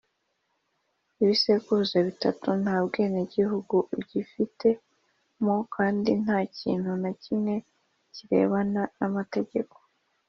[1.21, 4.69] ibisekuruza bitatu nta bwenegihugu ugifite
[5.43, 7.55] mo kandi nta kintu na kimwe
[8.13, 9.75] kirebana n' amategeko